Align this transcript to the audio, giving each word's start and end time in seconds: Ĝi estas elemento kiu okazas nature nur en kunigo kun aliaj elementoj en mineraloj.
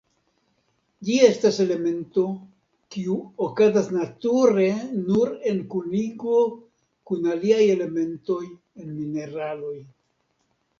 Ĝi 1.09 1.17
estas 1.25 1.59
elemento 1.65 2.23
kiu 2.95 3.17
okazas 3.49 3.91
nature 3.97 4.67
nur 5.03 5.37
en 5.53 5.61
kunigo 5.75 6.41
kun 7.11 7.31
aliaj 7.37 7.63
elementoj 7.77 8.43
en 8.51 8.93
mineraloj. 8.99 9.79